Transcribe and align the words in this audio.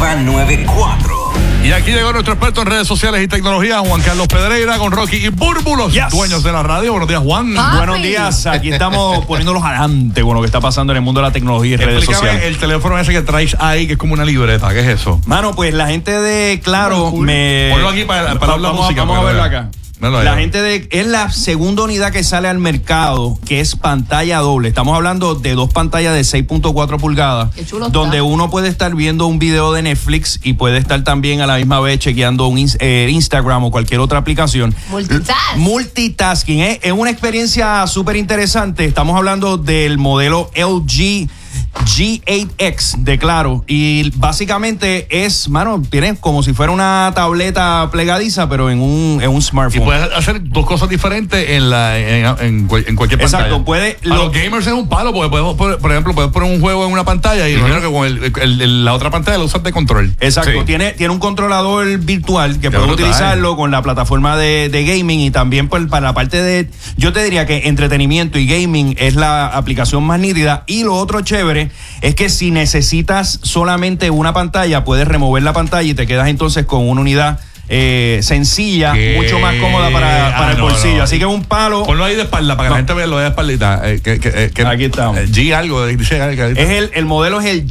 nueva 0.00 0.16
94. 0.22 1.30
Y 1.62 1.72
aquí 1.72 1.90
llegó 1.92 2.10
nuestro 2.12 2.32
experto 2.32 2.62
en 2.62 2.68
redes 2.68 2.86
sociales 2.88 3.22
y 3.22 3.28
tecnología, 3.28 3.80
Juan 3.80 4.00
Carlos 4.00 4.26
Pedreira, 4.28 4.78
con 4.78 4.92
Rocky 4.92 5.16
y 5.16 5.28
Búrbulos, 5.28 5.92
Yes. 5.92 6.08
dueños 6.10 6.42
de 6.42 6.52
la 6.52 6.62
radio. 6.62 6.92
Buenos 6.92 7.06
días, 7.06 7.20
Juan. 7.22 7.54
Buenos 7.76 8.00
días, 8.02 8.46
aquí 8.46 8.72
estamos 8.72 9.24
poniéndolos 9.26 9.62
adelante 9.62 10.22
con 10.22 10.34
lo 10.34 10.40
que 10.40 10.46
está 10.46 10.58
pasando 10.60 10.94
en 10.94 10.96
el 10.98 11.02
mundo 11.02 11.20
de 11.20 11.26
la 11.26 11.32
tecnología 11.34 11.74
y 11.74 11.76
redes 11.76 12.04
sociales. 12.06 12.44
el 12.44 12.56
teléfono 12.56 12.98
ese 12.98 13.12
que 13.12 13.20
traes 13.20 13.54
ahí, 13.60 13.86
que 13.86 13.92
es 13.92 13.98
como 13.98 14.14
una 14.14 14.24
libreta. 14.24 14.70
¿Qué 14.72 14.80
es 14.80 14.86
eso? 14.88 15.20
Mano, 15.26 15.52
pues 15.54 15.74
la 15.74 15.88
gente 15.88 16.12
de 16.18 16.60
Claro 16.64 17.12
me. 17.12 17.68
Ponlo 17.72 17.90
aquí 17.90 18.04
para- 18.04 18.38
para 18.38 18.56
la 18.56 18.68
vamos, 18.68 18.82
música, 18.84 19.02
Vamos 19.02 19.18
a 19.18 19.24
verlo 19.24 19.42
acá. 19.42 19.68
La 20.00 20.36
gente 20.36 20.62
de. 20.62 20.88
Es 20.90 21.06
la 21.06 21.30
segunda 21.30 21.82
unidad 21.82 22.10
que 22.10 22.24
sale 22.24 22.48
al 22.48 22.58
mercado, 22.58 23.38
que 23.44 23.60
es 23.60 23.76
pantalla 23.76 24.38
doble. 24.38 24.68
Estamos 24.68 24.96
hablando 24.96 25.34
de 25.34 25.54
dos 25.54 25.70
pantallas 25.72 26.14
de 26.14 26.22
6.4 26.22 26.98
pulgadas. 26.98 27.54
Qué 27.54 27.66
chulo 27.66 27.86
está. 27.86 27.98
donde 27.98 28.22
uno 28.22 28.48
puede 28.48 28.68
estar 28.68 28.94
viendo 28.94 29.26
un 29.26 29.38
video 29.38 29.72
de 29.72 29.82
Netflix 29.82 30.40
y 30.42 30.54
puede 30.54 30.78
estar 30.78 31.04
también 31.04 31.42
a 31.42 31.46
la 31.46 31.56
misma 31.56 31.80
vez 31.80 31.98
chequeando 31.98 32.46
un 32.46 32.58
eh, 32.78 33.08
Instagram 33.10 33.64
o 33.64 33.70
cualquier 33.70 34.00
otra 34.00 34.18
aplicación. 34.18 34.74
Multitask. 34.88 35.56
Multitasking. 35.56 36.60
¿eh? 36.60 36.80
Es 36.82 36.92
una 36.92 37.10
experiencia 37.10 37.86
súper 37.86 38.16
interesante. 38.16 38.86
Estamos 38.86 39.16
hablando 39.16 39.58
del 39.58 39.98
modelo 39.98 40.50
LG. 40.54 41.28
G8X 41.74 42.96
de 42.98 43.18
Claro 43.18 43.64
y 43.66 44.10
básicamente 44.16 45.06
es, 45.24 45.48
mano, 45.48 45.82
tiene 45.88 46.16
como 46.16 46.42
si 46.42 46.52
fuera 46.52 46.72
una 46.72 47.12
tableta 47.14 47.88
plegadiza 47.92 48.48
pero 48.48 48.70
en 48.70 48.80
un, 48.80 49.20
en 49.22 49.30
un 49.30 49.38
Y 49.38 49.42
smartphone. 49.42 49.84
puedes 49.84 50.12
hacer 50.12 50.40
dos 50.50 50.66
cosas 50.66 50.88
diferentes 50.88 51.50
en, 51.50 51.70
la, 51.70 51.98
en, 51.98 52.26
en 52.40 52.66
cual- 52.66 52.84
en 52.86 52.96
cualquier 52.96 53.20
Exacto, 53.20 53.44
pantalla. 53.46 53.64
puede- 53.64 53.92
Para 54.02 54.14
lo- 54.16 54.24
los 54.24 54.32
gamers 54.32 54.66
es 54.66 54.72
un 54.72 54.88
palo, 54.88 55.12
porque 55.12 55.30
podemos, 55.30 55.56
poner- 55.56 55.78
por 55.78 55.90
ejemplo, 55.90 56.14
puedes 56.14 56.30
poner 56.32 56.52
un 56.52 56.60
juego 56.60 56.84
en 56.86 56.92
una 56.92 57.04
pantalla 57.04 57.48
y 57.48 57.54
imagino 57.54 57.80
que 57.80 57.86
con 57.92 58.06
el- 58.06 58.32
el- 58.42 58.60
el- 58.62 58.84
la 58.84 58.94
otra 58.94 59.10
pantalla 59.10 59.38
lo 59.38 59.44
usas 59.44 59.62
de 59.62 59.72
control. 59.72 60.14
Exacto, 60.20 60.50
Sí. 60.60 60.64
tiene, 60.66 60.92
tiene 60.92 61.12
un 61.12 61.18
controlador 61.20 61.98
virtual 61.98 62.60
que 62.60 62.70
puede 62.70 62.84
brutal. 62.86 63.04
utilizarlo 63.06 63.56
con 63.56 63.70
la 63.70 63.82
plataforma 63.82 64.36
de, 64.36 64.68
de 64.70 64.84
gaming 64.84 65.20
y 65.20 65.30
también 65.30 65.68
para 65.68 66.00
la 66.00 66.14
parte 66.14 66.42
de, 66.42 66.68
yo 66.96 67.12
te 67.12 67.22
diría 67.22 67.46
que 67.46 67.68
entretenimiento 67.68 68.38
y 68.38 68.46
gaming 68.46 68.96
es 68.98 69.14
la 69.14 69.46
aplicación 69.48 70.02
más 70.04 70.18
nítida 70.20 70.64
y 70.66 70.82
lo 70.84 70.94
otro 70.96 71.20
chévere 71.20 71.59
es 72.00 72.14
que 72.14 72.28
si 72.28 72.50
necesitas 72.50 73.38
solamente 73.42 74.10
una 74.10 74.32
pantalla 74.32 74.84
puedes 74.84 75.06
remover 75.06 75.42
la 75.42 75.52
pantalla 75.52 75.88
y 75.90 75.94
te 75.94 76.06
quedas 76.06 76.28
entonces 76.28 76.64
con 76.66 76.88
una 76.88 77.00
unidad 77.00 77.38
eh, 77.72 78.18
sencilla, 78.24 78.92
¿Qué? 78.94 79.14
mucho 79.16 79.38
más 79.38 79.54
cómoda 79.56 79.90
para, 79.90 80.28
Ah, 80.34 80.36
para 80.38 80.52
el 80.52 80.58
no, 80.58 80.64
bolsillo. 80.64 80.96
no. 80.98 81.02
Así 81.04 81.20
que 81.20 81.26
un 81.26 81.44
palo 81.44 81.84
Ponlo 81.84 82.04
ahí 82.04 82.16
de 82.16 82.22
espalda 82.22 82.56
para 82.56 82.66
que 82.66 82.70
No. 82.70 82.74
la 82.74 82.78
gente 82.80 82.94
vea 82.94 83.06
lo 83.06 83.18
de 83.18 83.28
espaldita. 83.28 83.80
eh, 83.84 84.00
que, 84.02 84.18
que, 84.18 84.28
eh, 84.34 84.50
que- 84.52 84.66
Aquí 84.66 84.86
estamos. 84.86 85.16
eh, 85.18 85.26
G 85.28 85.52
algo, 85.54 85.86
dice 85.86 86.18
que- 86.34 86.52
es 86.60 86.68
el, 86.70 86.90
el 86.94 87.04
modelo 87.06 87.40
es 87.40 87.46
el 87.46 87.68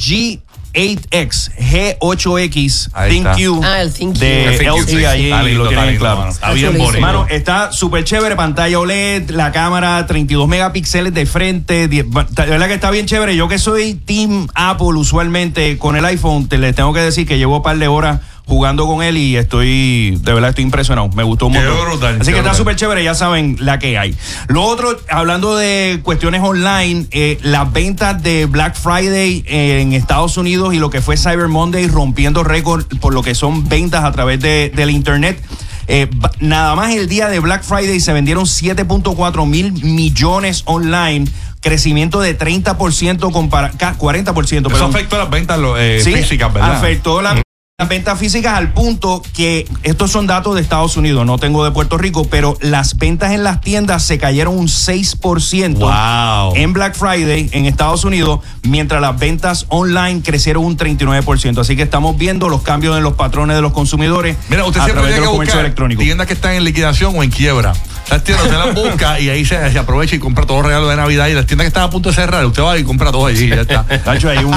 G8X, 0.74 1.52
G8X 1.58 2.90
Ahí 2.94 3.18
está. 3.18 3.36
Ah, 3.64 3.82
el 3.82 3.94
ThinQ. 3.94 4.18
de 4.18 4.56
El 4.56 4.66
LG 4.68 4.88
sí. 4.88 5.06
ahí 5.06 5.26
Está 5.26 5.44
lindo, 5.44 5.64
lo 5.64 5.70
está 5.70 5.82
tienen 5.82 5.90
lindo, 5.90 6.00
claro. 6.00 6.18
mano. 6.20 6.32
Está 6.32 6.52
bien 6.52 6.66
chulísimo. 6.68 6.86
bonito. 6.86 7.02
Mano, 7.02 7.28
está 7.30 7.72
súper 7.72 8.04
chévere, 8.04 8.36
pantalla 8.36 8.80
OLED, 8.80 9.30
la 9.32 9.52
cámara 9.52 10.06
32 10.06 10.48
megapíxeles 10.48 11.14
de 11.14 11.26
frente, 11.26 11.88
de 11.88 12.04
verdad 12.04 12.68
que 12.68 12.74
está 12.74 12.92
bien 12.92 13.06
chévere. 13.06 13.36
Yo 13.36 13.48
que 13.48 13.58
soy 13.58 13.96
Team 13.96 14.48
Apple 14.54 14.96
usualmente 14.96 15.78
con 15.78 15.96
el 15.96 16.06
iPhone, 16.06 16.48
te 16.48 16.58
les 16.58 16.76
tengo 16.76 16.94
que 16.94 17.02
decir 17.02 17.28
que 17.28 17.38
llevo 17.38 17.58
un 17.58 17.64
par 17.64 17.78
de 17.78 17.88
horas 17.88 18.22
jugando 18.50 18.86
con 18.88 19.02
él 19.04 19.16
y 19.18 19.38
estoy, 19.38 20.18
de 20.22 20.34
verdad 20.34 20.50
estoy 20.50 20.66
impresionado, 20.66 21.08
me 21.16 21.24
gustó 21.24 21.46
un 21.48 21.54
Qué 21.54 21.60
montón. 21.60 21.86
brutal, 21.92 22.16
Así 22.20 22.26
qué 22.32 22.34
que 22.34 22.38
está 22.40 22.54
súper 22.54 22.76
chévere, 22.76 23.04
ya 23.04 23.14
saben 23.14 23.56
la 23.60 23.80
que 23.80 23.98
hay. 23.98 24.16
Lo 24.50 24.64
otro, 24.64 25.00
hablando 25.10 25.56
de 25.56 26.00
cuestiones 26.04 26.42
online, 26.44 27.06
eh, 27.12 27.38
las 27.44 27.72
ventas 27.72 28.22
de 28.22 28.46
Black 28.48 28.76
Friday 28.76 29.44
eh, 29.48 29.82
en 29.82 29.94
Estados 29.94 30.36
Unidos 30.38 30.74
y 30.74 30.80
lo 30.80 30.90
que 30.90 31.02
fue 31.02 31.16
Cyber 31.16 31.48
Monday 31.48 31.88
rompiendo 31.88 32.44
récord 32.44 32.86
por 33.00 33.14
lo 33.14 33.22
que 33.22 33.36
son 33.36 33.70
ventas 33.70 34.04
a 34.04 34.12
través 34.12 34.40
de, 34.42 34.72
del 34.76 34.90
Internet. 34.90 35.42
Eh, 35.88 36.08
nada 36.40 36.76
más 36.76 36.94
el 36.94 37.08
día 37.10 37.30
de 37.30 37.40
Black 37.40 37.64
Friday 37.64 38.00
se 38.00 38.14
vendieron 38.14 38.46
7.4 38.46 39.46
mil 39.48 39.72
millones 39.84 40.62
online, 40.66 41.28
crecimiento 41.62 42.20
de 42.22 42.38
30% 42.38 43.32
compara 43.32 43.72
40%. 43.74 44.44
Eso 44.60 44.70
perdón. 44.70 44.90
afectó 44.92 45.18
las 45.18 45.30
ventas 45.30 45.60
eh, 45.78 46.02
Sí, 46.04 46.14
físicas, 46.14 46.54
¿verdad? 46.54 46.76
Afectó 46.78 47.22
la- 47.22 47.42
las 47.80 47.88
ventas 47.88 48.20
físicas 48.20 48.56
al 48.58 48.74
punto 48.74 49.22
que 49.34 49.66
estos 49.84 50.12
son 50.12 50.28
datos 50.28 50.54
de 50.56 50.62
Estados 50.62 50.98
Unidos, 50.98 51.26
no 51.26 51.38
tengo 51.38 51.64
de 51.64 51.72
Puerto 51.72 51.98
Rico, 51.98 52.28
pero 52.30 52.58
las 52.60 52.98
ventas 52.98 53.32
en 53.32 53.42
las 53.46 53.62
tiendas 53.62 54.04
se 54.04 54.18
cayeron 54.18 54.58
un 54.58 54.68
6% 54.68 55.78
Wow. 55.80 56.56
en 56.58 56.74
Black 56.74 56.96
Friday 56.96 57.50
en 57.54 57.66
Estados 57.66 58.04
Unidos, 58.04 58.42
mientras 58.64 59.00
las 59.02 59.18
ventas 59.18 59.66
online 59.70 60.22
crecieron 60.22 60.66
un 60.66 60.76
39%. 60.78 61.58
Así 61.62 61.78
que 61.78 61.84
estamos 61.84 62.18
viendo 62.18 62.50
los 62.50 62.64
cambios 62.64 62.98
en 62.98 63.04
los 63.04 63.14
patrones 63.14 63.56
de 63.56 63.62
los 63.62 63.72
consumidores 63.72 64.36
Mira, 64.50 64.66
usted 64.66 64.82
a 64.82 64.84
siempre 64.84 65.02
través 65.04 65.16
de 65.16 65.22
los 65.22 65.30
comercios 65.32 65.60
electrónicos. 65.60 66.04
tiendas 66.04 66.28
que 66.28 66.34
están 66.34 66.54
en 66.56 66.66
liquidación 66.66 67.14
o 67.18 67.24
en 67.24 67.32
quiebra. 67.32 67.72
Las 68.12 68.24
tiendas 68.26 68.46
usted 68.48 68.58
las 68.58 68.76
busca 68.76 69.20
y 69.22 69.30
ahí 69.30 69.46
se, 69.46 69.72
se 69.72 69.80
aprovecha 69.80 70.16
y 70.18 70.20
compra 70.20 70.46
todos 70.46 70.60
los 70.64 70.68
regalos 70.68 70.90
de 70.90 70.98
Navidad. 70.98 71.28
Y 71.28 71.34
las 71.34 71.46
tiendas 71.46 71.64
que 71.64 71.70
están 71.70 71.84
a 71.84 71.90
punto 71.90 72.10
de 72.10 72.16
cerrar, 72.16 72.46
usted 72.46 72.62
va 72.62 72.78
y 72.78 72.84
compra 72.84 73.10
todo 73.12 73.26
allí 73.28 73.46
y 73.46 73.50
ya 73.50 73.62
está. 73.62 73.86
Tacho, 74.04 74.30
hay 74.30 74.40
un- 74.44 74.54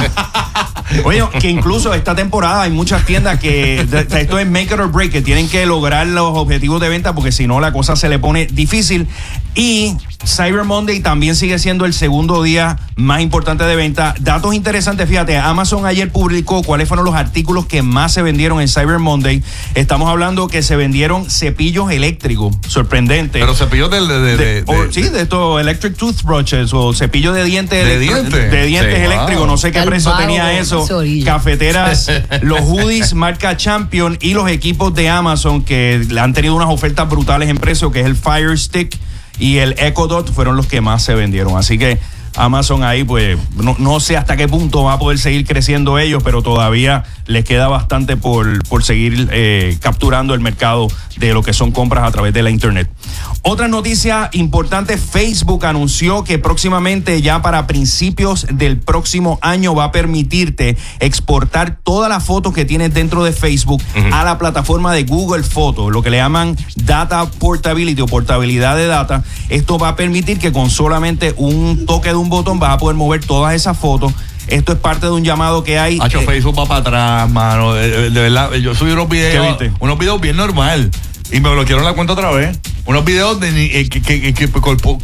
Oye, 1.05 1.23
que 1.41 1.49
incluso 1.51 1.93
esta 1.95 2.15
temporada 2.15 2.63
hay 2.63 2.71
muchas 2.71 3.05
tiendas 3.07 3.39
que 3.39 3.81
esto 3.81 4.39
es 4.39 4.47
make 4.49 4.65
it 4.65 4.73
or 4.81 4.91
break, 4.91 5.11
que 5.13 5.23
tienen 5.23 5.49
que 5.49 5.65
lograr 5.67 6.07
los 6.07 6.37
objetivos 6.37 6.81
de 6.81 6.89
venta 6.89 7.15
porque 7.15 7.33
si 7.33 7.47
no 7.47 7.61
la 7.61 7.73
cosa 7.73 7.97
se 7.97 8.09
le 8.09 8.19
pone 8.19 8.47
difícil. 8.47 9.07
Y 9.55 9.97
Cyber 10.25 10.65
Monday 10.65 11.01
también 11.01 11.37
sigue 11.37 11.59
siendo 11.59 11.85
el 11.85 11.93
segundo 11.93 12.43
día 12.43 12.79
más 12.97 13.21
importante 13.21 13.65
de 13.65 13.77
venta. 13.77 14.15
Datos 14.21 14.55
interesantes, 14.55 15.07
fíjate, 15.09 15.37
Amazon 15.37 15.85
ayer 15.85 16.11
publicó 16.11 16.63
cuáles 16.63 16.89
fueron 16.89 17.05
los 17.05 17.15
artículos 17.15 17.67
que 17.67 17.83
más 17.83 18.15
se 18.15 18.23
vendieron 18.23 18.61
en 18.63 18.69
Cyber 18.69 18.99
Monday. 18.99 19.43
Estamos 19.75 20.09
hablando 20.09 20.49
que 20.49 20.63
se 20.63 20.77
vendieron 20.77 21.29
cepillos 21.29 21.91
eléctricos, 21.91 22.55
sorprendente. 22.67 23.41
Pero 23.41 23.55
cepillos 23.55 23.91
de, 23.91 24.01
de, 24.07 24.21
de, 24.21 24.37
De- 24.37 24.63
de- 24.63 24.65
o- 24.67 24.91
sí, 24.93 25.03
de 25.03 25.21
estos 25.23 25.61
electric 25.61 25.97
toothbrushes 25.97 26.73
o 26.73 26.95
cepillos 26.95 27.35
de 27.35 27.45
dientes 27.45 27.85
¿De 27.87 27.99
dientes? 27.99 28.51
de 28.51 28.67
dientes 28.67 28.95
Sí, 28.97 29.03
eléctricos. 29.05 29.43
wow. 29.43 29.47
No 29.47 29.57
sé 29.59 29.71
qué 29.73 29.83
precio 29.83 30.13
tenía 30.17 30.59
eso. 30.59 30.82
Cafeteras, 31.25 32.11
los 32.43 32.61
hoodies 32.61 33.15
marca 33.15 33.57
Champion 33.57 34.19
y 34.21 34.35
los 34.35 34.51
equipos 34.51 34.95
de 34.95 35.09
Amazon 35.09 35.63
que 35.63 36.05
le 36.09 36.21
han 36.21 36.33
tenido 36.33 36.55
unas 36.55 36.69
ofertas 36.69 37.09
brutales 37.09 37.49
en 37.49 37.59
precio, 37.59 37.91
que 37.91 38.01
es 38.01 38.07
el 38.07 38.17
Fire 38.17 38.59
Stick 38.59 38.99
y 39.39 39.59
el 39.59 39.75
Echo 39.79 40.07
Dot, 40.07 40.33
fueron 40.33 40.57
los 40.57 40.67
que 40.67 40.81
más 40.81 41.03
se 41.03 41.15
vendieron. 41.15 41.57
Así 41.57 41.79
que 41.79 41.99
Amazon 42.37 42.83
ahí, 42.83 43.05
pues, 43.05 43.39
no, 43.57 43.77
no 43.79 44.01
sé 44.01 44.17
hasta 44.17 44.37
qué 44.37 44.49
punto 44.49 44.85
va 44.85 44.95
a 44.95 44.99
poder 44.99 45.19
seguir 45.19 45.47
creciendo 45.47 45.99
ellos, 45.99 46.23
pero 46.23 46.43
todavía 46.43 47.05
les 47.27 47.45
queda 47.45 47.69
bastante 47.69 48.17
por, 48.17 48.63
por 48.69 48.85
seguir 48.85 49.29
eh, 49.33 49.77
capturando 49.81 50.35
el 50.35 50.41
mercado 50.41 50.89
de 51.17 51.33
lo 51.33 51.43
que 51.43 51.53
son 51.53 51.71
compras 51.73 52.05
a 52.05 52.11
través 52.11 52.33
de 52.33 52.43
la 52.43 52.51
Internet. 52.51 52.91
Otra 53.43 53.69
noticia 53.69 54.31
importante, 54.33 54.97
Facebook 54.97 55.67
anunció 55.67 56.25
que 56.25 56.39
próximamente, 56.39 57.21
ya 57.23 57.43
para 57.43 57.67
principios 57.67 58.47
del 58.51 58.79
próximo 58.79 59.39
año, 59.43 59.75
va 59.75 59.85
a 59.85 59.93
permitirte 59.93 60.77
exportar 61.01 61.79
todas 61.83 62.09
las 62.09 62.25
fotos 62.25 62.53
que 62.55 62.65
tienes 62.65 62.95
dentro 62.95 63.25
de 63.25 63.33
Facebook 63.33 63.83
a 64.13 64.25
la 64.25 64.39
plataforma 64.39 64.93
de 64.93 65.05
Google 65.05 65.43
Fotos, 65.43 65.93
lo 65.93 66.03
que 66.03 66.11
le 66.11 66.19
llaman 66.19 66.57
Data 66.77 67.27
Portability 67.27 68.01
o 68.01 68.07
portabilidad 68.07 68.77
de 68.77 68.87
data. 68.87 69.23
Esto 69.49 69.79
va 69.79 69.91
a 69.91 69.97
permitir 69.97 70.39
que 70.39 70.53
con 70.53 70.71
solamente 70.71 71.35
un 71.37 71.85
toque 71.87 72.09
de 72.09 72.17
un 72.23 72.29
botón 72.31 72.59
vas 72.59 72.71
a 72.71 72.79
poder 72.79 72.97
mover 72.97 73.25
todas 73.25 73.55
esas 73.55 73.77
fotos. 73.79 74.13
Esto 74.49 74.73
es 74.73 74.79
parte 74.79 75.07
de 75.07 75.13
un 75.13 75.23
llamado 75.25 75.63
que 75.63 75.79
hay. 75.79 75.99
Hacho, 76.01 76.21
eh, 76.21 76.25
Facebook 76.27 76.59
va 76.59 76.67
para 76.67 76.81
atrás, 76.81 77.31
mano. 77.31 77.75
De, 77.75 77.89
de- 77.89 78.11
de 78.11 78.21
verdad, 78.23 78.53
yo 78.55 78.75
subí 78.75 78.91
unos 78.93 79.09
videos. 79.09 79.57
¿Qué 79.59 79.65
viste? 79.67 79.77
Unos 79.81 79.99
videos 79.99 80.21
bien 80.21 80.37
normal. 80.37 80.91
Y 81.31 81.41
me 81.41 81.49
bloquearon 81.51 81.85
la 81.85 81.95
cuenta 81.95 82.13
otra 82.13 82.31
vez. 82.33 82.59
Unos 82.85 83.05
videos 83.05 83.39
de 83.41 83.81
eh, 83.81 83.89
que, 83.89 84.03
que- 84.03 84.35
que- 84.35 84.51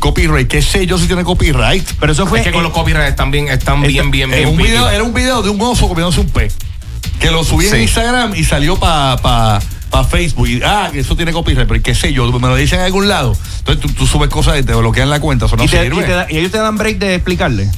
copyright. 0.00 0.48
¿Qué 0.48 0.60
sé 0.60 0.86
yo 0.86 0.98
si 0.98 1.06
tiene 1.06 1.22
copyright? 1.24 1.86
pero 2.00 2.12
eso 2.12 2.26
fue. 2.26 2.40
Es 2.40 2.44
que 2.44 2.52
con 2.52 2.62
los 2.64 2.72
copyrights 2.72 3.10
están 3.10 3.30
bien, 3.30 3.48
están 3.48 3.76
Esto- 3.76 3.88
bien, 3.88 4.10
bien, 4.10 4.30
bien. 4.30 4.48
un 4.48 4.56
video, 4.56 4.88
era 4.90 5.02
un 5.04 5.14
video 5.14 5.42
de 5.42 5.50
un 5.50 5.60
oso 5.60 5.88
comiéndose 5.88 6.20
un 6.20 6.28
pez. 6.28 6.54
Que 7.20 7.30
lo 7.30 7.44
subí 7.44 7.66
en. 7.68 7.80
Instagram 7.82 8.34
y 8.34 8.44
salió 8.44 8.76
para 8.76 9.16
pa, 9.22 9.60
pa 9.90 10.04
Facebook. 10.04 10.48
Y, 10.48 10.60
ah, 10.64 10.90
eso 10.94 11.16
tiene 11.16 11.32
copyright, 11.32 11.66
pero 11.68 11.82
qué 11.82 11.94
sé 11.94 12.12
yo, 12.12 12.30
me 12.38 12.48
lo 12.48 12.56
dicen 12.56 12.78
en 12.80 12.86
algún 12.86 13.08
lado. 13.08 13.36
Entonces 13.58 13.82
tú, 13.82 13.92
tú 13.92 14.06
subes 14.06 14.28
cosas 14.30 14.58
y 14.58 14.62
te 14.62 14.74
bloquean 14.74 15.10
la 15.10 15.20
cuenta. 15.20 15.46
Eso 15.46 15.56
no 15.56 15.64
y, 15.64 15.68
te- 15.68 15.82
sirve. 15.82 16.02
y 16.02 16.04
te 16.06 16.12
da- 16.12 16.26
y 16.30 16.38
ellos 16.38 16.50
te 16.52 16.58
dan 16.58 16.76
break 16.76 16.98
de 16.98 17.14
explicarle. 17.14 17.68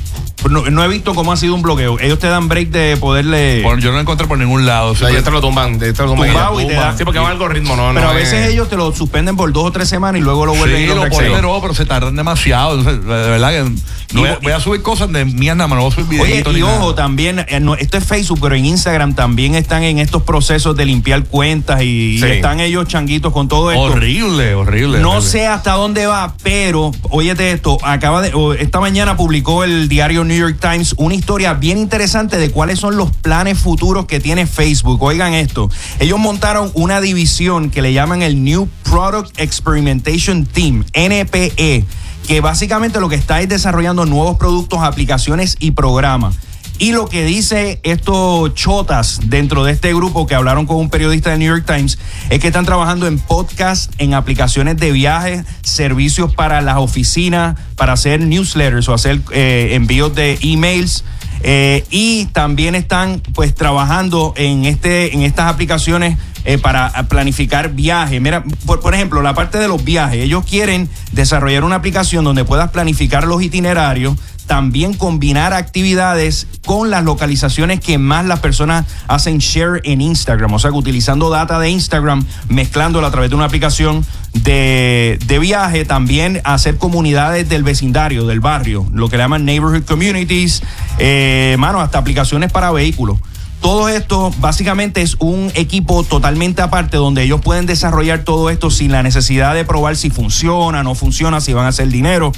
No, 0.48 0.62
no 0.70 0.82
he 0.82 0.88
visto 0.88 1.14
cómo 1.14 1.32
ha 1.32 1.36
sido 1.36 1.54
un 1.54 1.60
bloqueo. 1.60 1.98
Ellos 2.00 2.18
te 2.18 2.26
dan 2.26 2.48
break 2.48 2.70
de 2.70 2.96
poderle. 2.96 3.60
Bueno, 3.62 3.78
yo 3.78 3.90
no 3.90 3.96
lo 3.96 4.00
encontré 4.00 4.26
por 4.26 4.38
ningún 4.38 4.64
lado. 4.64 4.92
O 4.92 4.94
sea, 4.96 5.10
ellos 5.10 5.22
te 5.22 5.30
lo 5.30 5.42
tumban. 5.42 5.78
Te 5.78 5.88
lo 5.88 5.92
tumban 5.94 6.28
Tumbado 6.28 6.60
y 6.62 6.66
te 6.66 6.74
Sí, 6.96 7.04
porque 7.04 7.18
va 7.18 7.26
el 7.26 7.32
algoritmo, 7.32 7.76
no, 7.76 7.88
pero 7.92 8.06
no 8.06 8.10
a 8.10 8.14
veces 8.14 8.46
es- 8.46 8.52
ellos 8.54 8.68
te 8.70 8.76
lo 8.76 8.90
suspenden 8.94 9.36
por 9.36 9.52
dos 9.52 9.64
o 9.66 9.70
tres 9.70 9.88
semanas 9.90 10.18
y 10.18 10.24
luego 10.24 10.46
lo 10.46 10.54
vuelven 10.54 10.78
Sí, 10.78 10.84
y 10.84 10.86
lo 10.86 10.94
reactivan. 11.04 11.32
pero, 11.34 11.60
pero 11.60 11.74
se 11.74 11.84
tardan 11.84 12.16
demasiado. 12.16 12.78
Entonces, 12.78 13.04
de 13.04 13.10
verdad 13.30 13.50
que 13.50 13.70
Voy 14.12 14.28
a, 14.28 14.38
voy 14.42 14.52
a 14.52 14.60
subir 14.60 14.82
cosas 14.82 15.12
de 15.12 15.24
nada 15.24 15.68
más, 15.68 15.76
no 15.76 15.82
voy 15.84 15.92
a 15.92 15.94
subir 15.94 16.20
Oye, 16.20 16.30
videitos 16.30 16.56
y 16.56 16.62
ojo, 16.62 16.80
nada. 16.80 16.94
también, 16.94 17.38
eh, 17.40 17.60
esto 17.78 17.98
es 17.98 18.04
Facebook, 18.04 18.38
pero 18.40 18.54
en 18.54 18.66
Instagram 18.66 19.14
también 19.14 19.54
están 19.54 19.82
en 19.84 19.98
estos 19.98 20.22
procesos 20.22 20.76
de 20.76 20.84
limpiar 20.84 21.24
cuentas 21.24 21.82
y, 21.82 22.20
están 22.22 22.60
ellos 22.60 22.86
changuitos 22.88 23.32
con 23.32 23.48
todo 23.48 23.70
esto. 23.70 23.82
Horrible, 23.82 24.54
horrible. 24.54 25.00
No 25.00 25.10
horrible. 25.10 25.28
sé 25.28 25.46
hasta 25.46 25.72
dónde 25.72 26.06
va, 26.06 26.34
pero 26.42 26.92
óyete 27.10 27.52
esto, 27.52 27.78
acaba 27.82 28.22
de 28.22 28.32
esta 28.58 28.80
mañana 28.80 29.16
publicó 29.16 29.64
el 29.64 29.88
diario 29.88 30.24
New 30.24 30.36
York 30.36 30.58
Times 30.60 30.94
una 30.96 31.14
historia 31.14 31.54
bien 31.54 31.78
interesante 31.78 32.38
de 32.38 32.50
cuáles 32.50 32.78
son 32.78 32.96
los 32.96 33.10
planes 33.10 33.58
futuros 33.58 34.06
que 34.06 34.20
tiene 34.20 34.46
Facebook. 34.46 35.02
Oigan 35.02 35.34
esto, 35.34 35.70
ellos 35.98 36.18
montaron 36.18 36.70
una 36.74 37.00
división 37.00 37.70
que 37.70 37.82
le 37.82 37.92
llaman 37.92 38.22
el 38.22 38.42
New 38.42 38.68
Product 38.82 39.38
Experimentation 39.38 40.46
Team, 40.46 40.84
NPE, 40.92 41.84
que 42.26 42.40
básicamente 42.40 43.00
lo 43.00 43.08
que 43.08 43.16
está 43.16 43.40
es 43.40 43.48
desarrollando 43.48 44.06
nuevos 44.06 44.38
productos, 44.38 44.80
aplicaciones 44.82 45.56
y 45.58 45.72
programas. 45.72 46.36
Y 46.80 46.92
lo 46.92 47.10
que 47.10 47.24
dice 47.26 47.78
estos 47.82 48.54
chotas 48.54 49.20
dentro 49.24 49.64
de 49.64 49.72
este 49.72 49.92
grupo 49.92 50.26
que 50.26 50.34
hablaron 50.34 50.64
con 50.64 50.78
un 50.78 50.88
periodista 50.88 51.28
de 51.30 51.36
New 51.36 51.54
York 51.54 51.66
Times 51.66 51.98
es 52.30 52.40
que 52.40 52.46
están 52.46 52.64
trabajando 52.64 53.06
en 53.06 53.18
podcast, 53.18 53.92
en 53.98 54.14
aplicaciones 54.14 54.78
de 54.78 54.90
viajes, 54.90 55.44
servicios 55.60 56.34
para 56.34 56.62
las 56.62 56.78
oficinas, 56.78 57.60
para 57.76 57.92
hacer 57.92 58.22
newsletters 58.22 58.88
o 58.88 58.94
hacer 58.94 59.20
eh, 59.30 59.72
envíos 59.72 60.14
de 60.14 60.38
emails. 60.40 61.04
Eh, 61.42 61.84
y 61.90 62.26
también 62.26 62.74
están 62.74 63.20
pues 63.34 63.54
trabajando 63.54 64.34
en, 64.36 64.64
este, 64.64 65.14
en 65.14 65.22
estas 65.22 65.46
aplicaciones 65.52 66.18
eh, 66.44 66.58
para 66.58 66.90
planificar 67.08 67.72
viajes. 67.72 68.20
Mira, 68.20 68.44
por, 68.66 68.80
por 68.80 68.94
ejemplo, 68.94 69.22
la 69.22 69.34
parte 69.34 69.58
de 69.58 69.68
los 69.68 69.84
viajes. 69.84 70.22
Ellos 70.22 70.44
quieren 70.44 70.88
desarrollar 71.12 71.64
una 71.64 71.76
aplicación 71.76 72.24
donde 72.24 72.44
puedas 72.44 72.70
planificar 72.70 73.26
los 73.26 73.42
itinerarios, 73.42 74.16
también 74.50 74.94
combinar 74.94 75.52
actividades 75.52 76.48
con 76.66 76.90
las 76.90 77.04
localizaciones 77.04 77.78
que 77.78 77.98
más 77.98 78.26
las 78.26 78.40
personas 78.40 78.84
hacen 79.06 79.38
share 79.38 79.80
en 79.84 80.00
Instagram. 80.00 80.52
O 80.52 80.58
sea, 80.58 80.72
que 80.72 80.76
utilizando 80.76 81.30
data 81.30 81.60
de 81.60 81.70
Instagram, 81.70 82.26
mezclándola 82.48 83.06
a 83.06 83.10
través 83.12 83.30
de 83.30 83.36
una 83.36 83.44
aplicación 83.44 84.04
de, 84.32 85.20
de 85.24 85.38
viaje, 85.38 85.84
también 85.84 86.40
hacer 86.42 86.78
comunidades 86.78 87.48
del 87.48 87.62
vecindario, 87.62 88.26
del 88.26 88.40
barrio, 88.40 88.84
lo 88.92 89.08
que 89.08 89.18
le 89.18 89.22
llaman 89.22 89.44
neighborhood 89.44 89.84
communities, 89.84 90.64
eh, 90.98 91.54
mano, 91.60 91.80
hasta 91.80 91.98
aplicaciones 91.98 92.50
para 92.50 92.72
vehículos. 92.72 93.18
Todo 93.60 93.88
esto 93.88 94.32
básicamente 94.40 95.00
es 95.00 95.14
un 95.20 95.52
equipo 95.54 96.02
totalmente 96.02 96.60
aparte 96.60 96.96
donde 96.96 97.22
ellos 97.22 97.40
pueden 97.40 97.66
desarrollar 97.66 98.24
todo 98.24 98.50
esto 98.50 98.68
sin 98.68 98.90
la 98.90 99.04
necesidad 99.04 99.54
de 99.54 99.64
probar 99.64 99.94
si 99.94 100.10
funciona, 100.10 100.82
no 100.82 100.96
funciona, 100.96 101.40
si 101.40 101.52
van 101.52 101.66
a 101.66 101.68
hacer 101.68 101.86
dinero. 101.86 102.32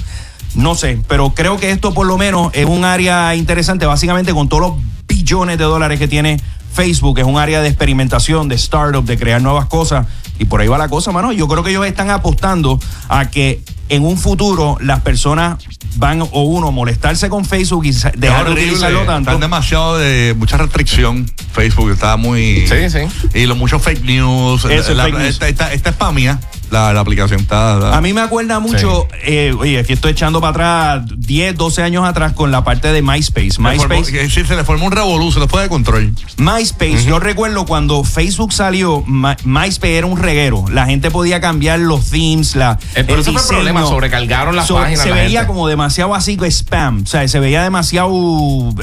No 0.55 0.75
sé, 0.75 0.99
pero 1.07 1.33
creo 1.33 1.57
que 1.57 1.71
esto 1.71 1.93
por 1.93 2.05
lo 2.05 2.17
menos 2.17 2.51
es 2.53 2.65
un 2.65 2.85
área 2.85 3.35
interesante, 3.35 3.85
básicamente 3.85 4.33
con 4.33 4.49
todos 4.49 4.61
los 4.61 4.73
billones 5.07 5.57
de 5.57 5.63
dólares 5.63 5.99
que 5.99 6.07
tiene 6.07 6.39
Facebook, 6.73 7.19
es 7.19 7.25
un 7.25 7.37
área 7.37 7.61
de 7.61 7.67
experimentación, 7.69 8.49
de 8.49 8.55
startup, 8.55 9.03
de 9.05 9.17
crear 9.17 9.41
nuevas 9.41 9.65
cosas. 9.65 10.07
Y 10.39 10.45
por 10.45 10.61
ahí 10.61 10.67
va 10.67 10.77
la 10.79 10.89
cosa, 10.89 11.11
mano. 11.11 11.31
Yo 11.31 11.47
creo 11.47 11.63
que 11.63 11.69
ellos 11.69 11.85
están 11.85 12.09
apostando 12.09 12.79
a 13.07 13.29
que 13.29 13.61
en 13.89 14.03
un 14.03 14.17
futuro 14.17 14.77
las 14.81 15.01
personas 15.01 15.57
van 15.97 16.21
o 16.21 16.41
uno 16.43 16.71
molestarse 16.71 17.29
con 17.29 17.45
Facebook 17.45 17.85
y 17.85 17.91
dejar 17.91 18.45
de 18.47 18.51
utilizarlo 18.53 19.01
tanto. 19.05 19.29
Están 19.29 19.41
demasiado 19.41 19.97
de 19.99 20.33
mucha 20.37 20.57
restricción. 20.57 21.29
Facebook 21.51 21.91
está 21.91 22.17
muy. 22.17 22.65
Sí, 22.67 22.89
sí. 22.89 22.99
Y 23.39 23.45
los 23.45 23.55
muchos 23.57 23.81
fake 23.83 24.03
news. 24.03 24.65
Eso 24.65 24.91
es 24.91 24.97
La- 24.97 25.03
fake 25.03 25.17
news. 25.19 25.29
Esta, 25.29 25.47
esta, 25.49 25.73
esta 25.73 25.89
es 25.91 25.95
para 25.95 26.11
mí, 26.11 26.25
la, 26.73 26.91
la 26.93 26.99
aplicación. 26.99 27.39
Está, 27.39 27.75
está- 27.75 27.95
A 27.97 28.01
mí 28.01 28.11
me 28.13 28.19
acuerda 28.21 28.59
mucho, 28.59 29.07
eh, 29.23 29.53
oye, 29.57 29.79
aquí 29.79 29.93
estoy 29.93 30.11
echando 30.11 30.41
para 30.41 30.93
atrás 30.93 31.11
10, 31.17 31.55
12 31.55 31.81
años 31.83 32.03
atrás 32.05 32.33
con 32.33 32.51
la 32.51 32.63
parte 32.65 32.91
de 32.91 33.01
MySpace. 33.01 33.51
se 33.51 33.61
formó- 33.61 33.69
MySpace, 33.69 34.29
sí, 34.29 34.43
se 34.45 34.55
le 34.55 34.63
formó 34.65 34.87
un 34.87 34.91
revolú, 34.91 35.31
se 35.31 35.39
le 35.39 35.47
fue 35.47 35.61
de 35.61 35.69
control. 35.69 36.13
MySpace, 36.37 37.05
yo 37.05 37.19
recuerdo 37.19 37.65
cuando 37.65 38.03
Facebook 38.03 38.51
salió, 38.51 39.03
My- 39.07 39.35
MySpace 39.45 39.97
era 39.97 40.07
un 40.07 40.17
reguero. 40.17 40.65
La 40.71 40.85
gente 40.85 41.09
podía 41.11 41.39
cambiar 41.39 41.79
los 41.79 42.09
themes, 42.09 42.55
la, 42.55 42.77
Eh, 42.95 43.03
pero 43.05 43.21
ese 43.21 43.31
fue 43.31 43.41
el 43.41 43.47
problema, 43.47 43.83
sobrecargaron 43.85 44.55
las 44.55 44.69
páginas, 44.71 45.01
Se 45.03 45.09
la 45.09 45.15
veía 45.15 45.39
gente. 45.41 45.47
como 45.47 45.67
demasiado 45.67 46.15
así 46.15 46.37
spam, 46.49 47.03
o 47.03 47.05
sea, 47.07 47.27
se 47.27 47.39
veía 47.39 47.63
demasiado 47.63 48.09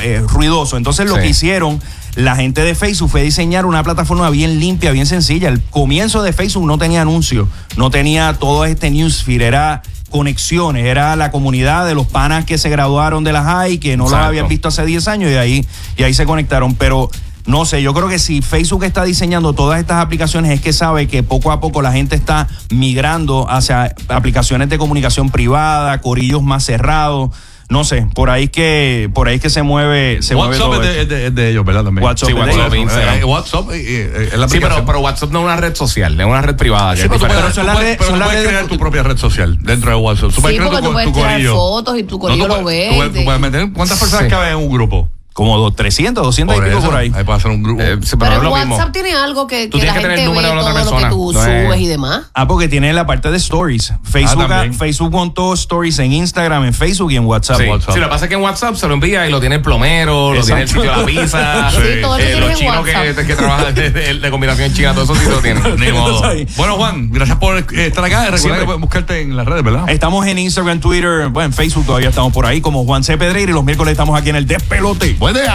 eh, 0.01 0.23
ruidoso. 0.27 0.77
Entonces 0.77 1.07
lo 1.09 1.17
Sí. 1.17 1.23
que 1.23 1.29
hicieron 1.29 1.81
la 2.15 2.37
gente 2.37 2.63
de 2.63 2.75
Facebook 2.75 3.11
fue 3.11 3.23
diseñar 3.23 3.67
una 3.67 3.83
plataforma 3.83 4.31
bien 4.31 4.61
limpia, 4.61 4.91
bien 4.91 5.07
sencilla. 5.07 5.49
El 5.49 5.63
comienzo 5.63 6.23
de 6.23 6.33
Facebook 6.33 6.67
no 6.67 6.79
tenía 6.79 7.03
anuncios, 7.03 7.49
no 7.77 7.91
tenía 7.91 8.35
todo 8.35 8.65
este 8.65 8.91
newsfeed, 8.91 9.43
era 9.43 9.83
conexiones, 10.11 10.85
era 10.87 11.15
la 11.17 11.31
comunidad 11.31 11.87
de 11.87 11.95
los 11.95 12.07
panas 12.07 12.45
que 12.45 12.59
se 12.59 12.69
graduaron 12.69 13.25
de 13.25 13.33
la 13.33 13.45
high, 13.45 13.79
que 13.79 13.97
no 13.97 14.05
los 14.05 14.13
Exacto. 14.13 14.29
habían 14.29 14.49
visto 14.49 14.69
hace 14.69 14.85
10 14.85 15.09
años 15.09 15.31
y 15.31 15.37
ahí, 15.37 15.67
y 15.97 16.03
ahí 16.03 16.13
se 16.13 16.27
conectaron. 16.27 16.75
Pero 16.75 17.09
no 17.47 17.65
sé, 17.65 17.81
yo 17.81 17.95
creo 17.95 18.09
que 18.09 18.19
si 18.19 18.43
Facebook 18.43 18.85
está 18.85 19.05
diseñando 19.05 19.55
todas 19.55 19.81
estas 19.81 20.03
aplicaciones 20.03 20.53
es 20.53 20.61
que 20.61 20.73
sabe 20.73 21.07
que 21.07 21.23
poco 21.23 21.53
a 21.53 21.61
poco 21.61 21.81
la 21.81 21.93
gente 21.93 22.17
está 22.17 22.49
migrando 22.71 23.49
hacia 23.49 23.95
aplicaciones 24.09 24.69
de 24.69 24.79
comunicación 24.79 25.31
privada, 25.31 26.01
corillos 26.01 26.43
más 26.43 26.65
cerrados. 26.65 27.31
No 27.71 27.85
sé, 27.85 28.05
por 28.17 28.31
ahí 28.31 28.49
que, 28.49 29.09
por 29.15 29.29
ahí 29.29 29.39
que 29.39 29.49
se 29.49 29.63
mueve, 29.63 30.23
se 30.23 30.35
mueve 30.35 30.59
WhatsApp 30.59 30.71
todo 30.73 30.83
es 30.83 30.89
de, 30.89 30.91
esto. 30.91 31.03
es 31.03 31.09
de- 31.09 31.27
es 31.29 31.35
de 31.37 31.51
ellos, 31.51 31.65
¿verdad? 31.65 31.85
También. 31.85 32.05
WhatsApp 32.05 32.29
Sí, 32.29 32.35
WhatsApp, 32.35 32.73
ellos. 32.73 32.77
Instagram. 32.83 33.19
Eh, 33.21 33.25
WhatsApp 33.25 33.71
eh, 33.71 33.77
eh, 33.81 34.29
es 34.33 34.39
la 34.39 34.49
Sí, 34.49 34.59
pero, 34.61 34.85
pero 34.85 34.99
WhatsApp 35.01 35.31
no 35.31 35.39
es 35.39 35.45
una 35.45 35.57
red 35.57 35.75
social, 35.77 36.21
es 36.21 36.27
una 36.27 36.43
red 36.43 36.57
privada. 36.57 36.97
Sí, 36.97 37.03
pero 37.03 37.21
tú 37.21 37.27
puedes, 37.29 37.55
tú 37.55 37.61
pero 37.63 38.09
tú 38.09 38.49
crear 38.49 38.67
tu 38.67 38.77
propia 38.79 39.03
red 39.05 39.17
social 39.17 39.57
dentro 39.63 39.91
de 39.91 39.97
WhatsApp. 39.97 40.33
Tú 40.35 40.43
puedes 40.43 40.57
Sí, 40.57 40.59
crear 40.59 40.69
porque 40.69 40.83
tu, 40.83 40.89
tú 40.89 40.93
puedes 40.93 41.13
tirar 41.39 41.43
fotos 41.55 41.99
y 41.99 42.03
tu 42.03 42.19
corillo 42.19 42.49
lo 42.49 42.61
puedes- 42.63 42.81
ve 42.81 42.89
tú 42.91 42.97
puedes- 42.97 43.13
tú 43.13 43.19
de- 43.21 43.25
puedes 43.25 43.41
meter- 43.41 43.73
¿Cuántas 43.73 43.99
personas 44.01 44.25
Sí. 44.25 44.31
caben 44.31 44.49
en 44.51 44.57
un 44.57 44.69
grupo? 44.71 45.09
Como 45.33 45.57
dos, 45.59 45.75
300, 45.77 46.23
200 46.25 46.55
y 46.57 46.59
Por 46.59 46.67
pico 46.69 46.79
eso, 46.81 46.89
por 46.89 46.97
ahí. 46.99 47.13
Ahí 47.15 47.25
puede 47.25 47.39
hacer 47.39 47.51
un 47.51 47.63
grupo. 47.63 47.81
Eh, 47.83 47.99
pero, 48.19 48.33
es 48.35 48.43
mismo. 48.43 48.51
WhatsApp 48.77 48.93
tiene 48.93 49.13
algo 49.15 49.47
que, 49.47 49.69
Tú 49.69 49.79
que 49.79 49.87
la 49.87 49.93
tienes 49.93 50.03
tener 50.11 50.19
el 50.19 50.25
número 50.27 50.49
ve 50.49 50.49
de 50.49 50.55
la 50.57 50.61
otra 50.61 50.73
todo 50.73 50.85
lo 50.85 50.97
que 50.97 51.03
persona. 51.03 51.11
tú 51.11 51.33
No 51.33 51.41
es- 51.47 51.67
subes 51.69 51.81
y 51.81 51.87
demás. 51.87 52.23
Ah, 52.35 52.47
porque 52.49 52.69
tiene 52.69 52.93
la 52.93 53.07
parte 53.07 53.31
de 53.31 53.37
stories. 53.37 53.93
Facebook, 54.03 54.47
Ah. 54.51 54.65
Facebook 54.77 55.13
montó 55.13 55.55
stories 55.55 55.99
en 56.01 56.13
Instagram, 56.13 56.65
en 56.65 56.75
Facebook 56.75 57.13
y 57.13 57.17
en 57.17 57.25
WhatsApp. 57.27 57.59
Sí. 57.61 57.67
WhatsApp. 57.69 57.95
Sí, 57.95 58.01
lo 58.01 58.07
que 58.07 58.11
pasa 58.11 58.25
es 58.25 58.29
que 58.29 58.35
en 58.35 58.43
WhatsApp 58.43 58.75
se 58.75 58.89
lo 58.89 58.95
envía 58.95 59.27
y 59.29 59.31
lo 59.31 59.41
tiene 59.41 59.55
el 59.57 59.63
plomero, 59.63 60.35
lo 60.35 60.43
tiene 60.43 60.63
el 60.63 60.69
Exacto. 60.69 60.83
sitio 60.83 61.05
de 61.07 61.17
la 61.17 61.23
pizza, 61.23 61.71
Sí, 61.71 62.01
todo 62.03 62.17
eso 62.19 62.37
eh, 62.37 62.41
los 62.41 62.59
chinos 62.59 62.85
que, 62.85 63.35
trabajan 63.37 63.75
de, 63.75 63.91
de- 63.91 64.15
de 64.15 64.31
combinación 64.31 64.75
china, 64.75 64.93
todo 64.95 65.05
eso 65.05 65.15
sí 65.15 65.29
lo 65.31 65.39
tienen. 65.39 65.63
Ni 65.79 65.93
modo. 65.93 66.23
Bueno, 66.57 66.75
Juan, 66.77 67.11
gracias 67.13 67.39
por 67.39 67.57
estar 67.57 68.05
acá. 68.05 68.17
Recuerda 68.25 68.39
Siempre. 68.39 68.61
que 68.61 68.67
puedes 68.67 68.81
buscarte 68.81 69.21
en 69.21 69.37
las 69.37 69.47
redes, 69.47 69.63
¿verdad? 69.65 69.89
Estamos 69.89 70.27
en 70.27 70.39
Instagram, 70.39 70.81
Twitter, 70.81 71.29
bueno, 71.29 71.47
en 71.47 71.53
Facebook 71.53 71.87
todavía 71.87 72.09
estamos 72.09 72.33
por 72.33 72.47
ahí 72.47 72.61
como 72.61 72.85
Juan 72.85 73.05
C. 73.05 73.17
Pedreira 73.17 73.51
y 73.51 73.55
los 73.55 73.65
miércoles 73.65 73.93
estamos 73.93 74.19
aquí 74.19 74.31
en 74.31 74.37
el 74.37 74.47
Despelote. 74.47 75.17
Buen 75.21 75.35
día. 75.35 75.55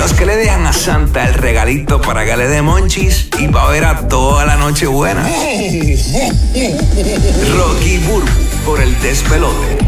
Los 0.00 0.12
que 0.12 0.26
le 0.26 0.36
dejan 0.36 0.66
a 0.66 0.72
Santa 0.72 1.28
el 1.28 1.34
regalito 1.34 2.00
para 2.00 2.24
que 2.24 2.36
le 2.36 2.48
dé 2.48 2.62
monchis 2.62 3.28
y 3.38 3.46
va 3.46 3.68
a 3.68 3.70
ver 3.70 3.84
a 3.84 4.08
toda 4.08 4.44
la 4.44 4.56
noche 4.56 4.88
buena. 4.88 5.22
Rocky 7.56 7.98
Burbu 7.98 8.26
por 8.66 8.80
el 8.80 9.00
despelote. 9.00 9.83